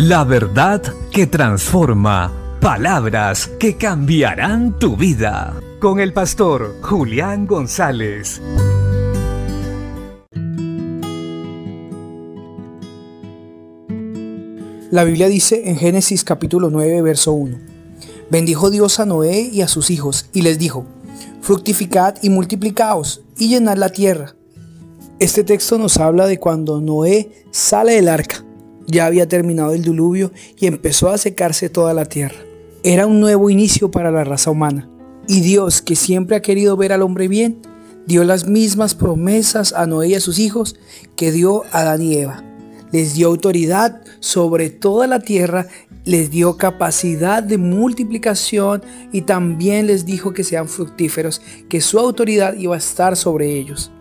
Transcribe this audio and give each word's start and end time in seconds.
La 0.00 0.22
verdad 0.22 0.80
que 1.10 1.26
transforma. 1.26 2.32
Palabras 2.60 3.50
que 3.58 3.76
cambiarán 3.76 4.78
tu 4.78 4.96
vida. 4.96 5.60
Con 5.80 5.98
el 5.98 6.12
pastor 6.12 6.76
Julián 6.82 7.48
González. 7.48 8.40
La 14.92 15.02
Biblia 15.02 15.26
dice 15.26 15.68
en 15.68 15.74
Génesis 15.74 16.22
capítulo 16.22 16.70
9, 16.70 17.02
verso 17.02 17.32
1. 17.32 17.58
Bendijo 18.30 18.70
Dios 18.70 19.00
a 19.00 19.04
Noé 19.04 19.50
y 19.52 19.62
a 19.62 19.68
sus 19.68 19.90
hijos 19.90 20.30
y 20.32 20.42
les 20.42 20.60
dijo, 20.60 20.86
fructificad 21.40 22.14
y 22.22 22.30
multiplicaos 22.30 23.22
y 23.36 23.48
llenad 23.48 23.76
la 23.76 23.88
tierra. 23.88 24.36
Este 25.18 25.42
texto 25.42 25.76
nos 25.76 25.96
habla 25.96 26.28
de 26.28 26.38
cuando 26.38 26.80
Noé 26.80 27.32
sale 27.50 27.94
del 27.94 28.08
arca. 28.08 28.44
Ya 28.88 29.04
había 29.04 29.28
terminado 29.28 29.74
el 29.74 29.82
diluvio 29.82 30.32
y 30.58 30.66
empezó 30.66 31.10
a 31.10 31.18
secarse 31.18 31.68
toda 31.68 31.92
la 31.92 32.06
tierra. 32.06 32.38
Era 32.82 33.06
un 33.06 33.20
nuevo 33.20 33.50
inicio 33.50 33.90
para 33.90 34.10
la 34.10 34.24
raza 34.24 34.50
humana. 34.50 34.88
Y 35.28 35.42
Dios, 35.42 35.82
que 35.82 35.94
siempre 35.94 36.36
ha 36.36 36.42
querido 36.42 36.74
ver 36.76 36.94
al 36.94 37.02
hombre 37.02 37.28
bien, 37.28 37.60
dio 38.06 38.24
las 38.24 38.46
mismas 38.46 38.94
promesas 38.94 39.74
a 39.74 39.86
Noé 39.86 40.08
y 40.08 40.14
a 40.14 40.20
sus 40.20 40.38
hijos 40.38 40.76
que 41.14 41.30
dio 41.30 41.64
a 41.70 41.80
Adán 41.80 42.00
y 42.00 42.14
Eva. 42.14 42.42
Les 42.90 43.12
dio 43.12 43.28
autoridad 43.28 44.00
sobre 44.20 44.70
toda 44.70 45.06
la 45.06 45.20
tierra, 45.20 45.66
les 46.06 46.30
dio 46.30 46.56
capacidad 46.56 47.42
de 47.42 47.58
multiplicación 47.58 48.82
y 49.12 49.22
también 49.22 49.86
les 49.86 50.06
dijo 50.06 50.32
que 50.32 50.44
sean 50.44 50.66
fructíferos, 50.66 51.42
que 51.68 51.82
su 51.82 51.98
autoridad 51.98 52.54
iba 52.54 52.74
a 52.74 52.78
estar 52.78 53.14
sobre 53.14 53.52
ellos. 53.58 53.92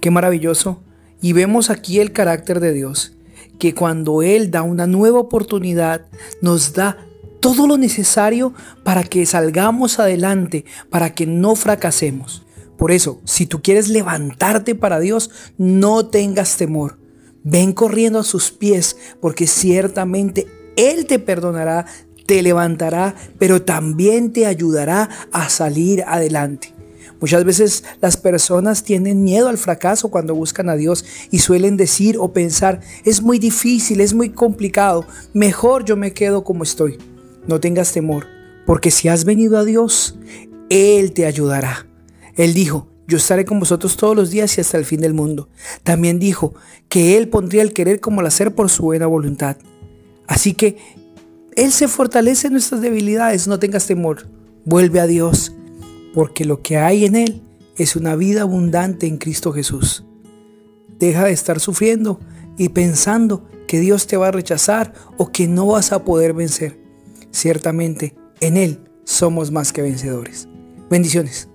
Qué 0.00 0.10
maravilloso. 0.10 0.80
Y 1.20 1.34
vemos 1.34 1.68
aquí 1.68 2.00
el 2.00 2.12
carácter 2.12 2.60
de 2.60 2.72
Dios, 2.72 3.14
que 3.58 3.74
cuando 3.74 4.22
Él 4.22 4.50
da 4.50 4.62
una 4.62 4.86
nueva 4.86 5.20
oportunidad, 5.20 6.06
nos 6.40 6.72
da 6.72 6.98
todo 7.40 7.66
lo 7.66 7.76
necesario 7.76 8.54
para 8.82 9.04
que 9.04 9.26
salgamos 9.26 9.98
adelante, 9.98 10.64
para 10.90 11.14
que 11.14 11.26
no 11.26 11.54
fracasemos. 11.54 12.44
Por 12.76 12.90
eso, 12.90 13.20
si 13.24 13.46
tú 13.46 13.62
quieres 13.62 13.88
levantarte 13.88 14.74
para 14.74 14.98
Dios, 14.98 15.30
no 15.56 16.06
tengas 16.06 16.56
temor. 16.56 16.98
Ven 17.42 17.72
corriendo 17.72 18.18
a 18.20 18.24
sus 18.24 18.50
pies, 18.50 18.96
porque 19.20 19.46
ciertamente 19.46 20.46
Él 20.76 21.06
te 21.06 21.18
perdonará, 21.18 21.86
te 22.26 22.42
levantará, 22.42 23.14
pero 23.38 23.62
también 23.62 24.32
te 24.32 24.46
ayudará 24.46 25.08
a 25.30 25.48
salir 25.48 26.02
adelante. 26.06 26.73
Muchas 27.24 27.44
veces 27.46 27.84
las 28.02 28.18
personas 28.18 28.84
tienen 28.84 29.22
miedo 29.22 29.48
al 29.48 29.56
fracaso 29.56 30.10
cuando 30.10 30.34
buscan 30.34 30.68
a 30.68 30.76
Dios 30.76 31.06
y 31.30 31.38
suelen 31.38 31.78
decir 31.78 32.18
o 32.18 32.34
pensar, 32.34 32.82
es 33.06 33.22
muy 33.22 33.38
difícil, 33.38 34.02
es 34.02 34.12
muy 34.12 34.28
complicado, 34.28 35.06
mejor 35.32 35.86
yo 35.86 35.96
me 35.96 36.12
quedo 36.12 36.44
como 36.44 36.64
estoy. 36.64 36.98
No 37.46 37.60
tengas 37.60 37.92
temor, 37.92 38.26
porque 38.66 38.90
si 38.90 39.08
has 39.08 39.24
venido 39.24 39.56
a 39.56 39.64
Dios, 39.64 40.18
Él 40.68 41.14
te 41.14 41.24
ayudará. 41.24 41.86
Él 42.36 42.52
dijo, 42.52 42.88
yo 43.08 43.16
estaré 43.16 43.46
con 43.46 43.58
vosotros 43.58 43.96
todos 43.96 44.14
los 44.14 44.30
días 44.30 44.58
y 44.58 44.60
hasta 44.60 44.76
el 44.76 44.84
fin 44.84 45.00
del 45.00 45.14
mundo. 45.14 45.48
También 45.82 46.18
dijo 46.18 46.52
que 46.90 47.16
Él 47.16 47.30
pondría 47.30 47.62
el 47.62 47.72
querer 47.72 48.00
como 48.00 48.20
el 48.20 48.26
hacer 48.26 48.54
por 48.54 48.68
su 48.68 48.82
buena 48.82 49.06
voluntad. 49.06 49.56
Así 50.26 50.52
que 50.52 50.76
Él 51.56 51.72
se 51.72 51.88
fortalece 51.88 52.48
en 52.48 52.52
nuestras 52.52 52.82
debilidades, 52.82 53.48
no 53.48 53.58
tengas 53.58 53.86
temor. 53.86 54.28
Vuelve 54.66 55.00
a 55.00 55.06
Dios, 55.06 55.54
porque 56.14 56.44
lo 56.44 56.62
que 56.62 56.78
hay 56.78 57.04
en 57.04 57.16
Él 57.16 57.42
es 57.76 57.96
una 57.96 58.16
vida 58.16 58.42
abundante 58.42 59.06
en 59.06 59.18
Cristo 59.18 59.52
Jesús. 59.52 60.04
Deja 60.98 61.24
de 61.24 61.32
estar 61.32 61.60
sufriendo 61.60 62.20
y 62.56 62.70
pensando 62.70 63.48
que 63.66 63.80
Dios 63.80 64.06
te 64.06 64.16
va 64.16 64.28
a 64.28 64.32
rechazar 64.32 64.94
o 65.18 65.32
que 65.32 65.48
no 65.48 65.66
vas 65.66 65.92
a 65.92 66.04
poder 66.04 66.32
vencer. 66.32 66.78
Ciertamente, 67.32 68.14
en 68.40 68.56
Él 68.56 68.78
somos 69.04 69.50
más 69.50 69.72
que 69.72 69.82
vencedores. 69.82 70.48
Bendiciones. 70.88 71.48